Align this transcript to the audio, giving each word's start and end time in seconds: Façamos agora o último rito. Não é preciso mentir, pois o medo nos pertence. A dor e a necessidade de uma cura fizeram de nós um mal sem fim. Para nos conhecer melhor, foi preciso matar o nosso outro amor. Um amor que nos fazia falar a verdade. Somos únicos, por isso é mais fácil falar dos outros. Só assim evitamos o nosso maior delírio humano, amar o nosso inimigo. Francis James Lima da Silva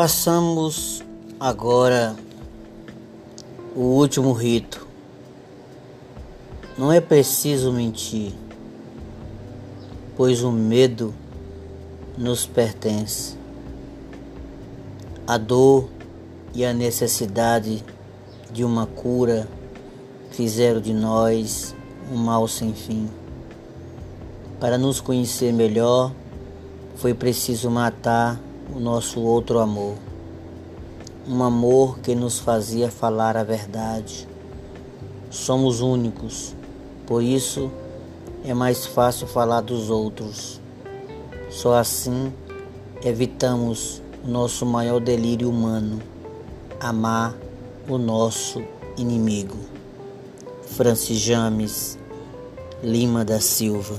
Façamos 0.00 1.02
agora 1.40 2.14
o 3.74 3.80
último 3.80 4.32
rito. 4.32 4.86
Não 6.78 6.92
é 6.92 7.00
preciso 7.00 7.72
mentir, 7.72 8.32
pois 10.16 10.44
o 10.44 10.52
medo 10.52 11.12
nos 12.16 12.46
pertence. 12.46 13.36
A 15.26 15.36
dor 15.36 15.88
e 16.54 16.64
a 16.64 16.72
necessidade 16.72 17.84
de 18.52 18.62
uma 18.62 18.86
cura 18.86 19.48
fizeram 20.30 20.80
de 20.80 20.94
nós 20.94 21.74
um 22.12 22.16
mal 22.16 22.46
sem 22.46 22.72
fim. 22.72 23.10
Para 24.60 24.78
nos 24.78 25.00
conhecer 25.00 25.52
melhor, 25.52 26.12
foi 26.94 27.14
preciso 27.14 27.68
matar 27.68 28.38
o 28.74 28.78
nosso 28.78 29.20
outro 29.20 29.58
amor. 29.58 29.94
Um 31.26 31.42
amor 31.42 31.98
que 31.98 32.14
nos 32.14 32.38
fazia 32.38 32.90
falar 32.90 33.36
a 33.36 33.42
verdade. 33.42 34.28
Somos 35.30 35.80
únicos, 35.80 36.54
por 37.06 37.22
isso 37.22 37.70
é 38.44 38.54
mais 38.54 38.86
fácil 38.86 39.26
falar 39.26 39.60
dos 39.60 39.90
outros. 39.90 40.60
Só 41.50 41.74
assim 41.74 42.32
evitamos 43.02 44.02
o 44.24 44.28
nosso 44.28 44.64
maior 44.64 45.00
delírio 45.00 45.50
humano, 45.50 46.00
amar 46.80 47.34
o 47.88 47.98
nosso 47.98 48.62
inimigo. 48.96 49.56
Francis 50.62 51.18
James 51.18 51.98
Lima 52.82 53.24
da 53.24 53.40
Silva 53.40 53.96